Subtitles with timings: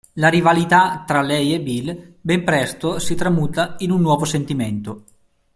[0.13, 5.03] La rivalità tra lei e Bill ben presto si tramuta in un nuovo sentimento.